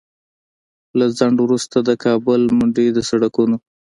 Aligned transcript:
له 0.97 1.05
ځنډ 1.17 1.37
وروسته 1.41 1.77
د 1.81 1.89
کابل 2.03 2.41
منډوي 2.57 2.91
د 2.93 2.99
سړکونو 3.09 3.57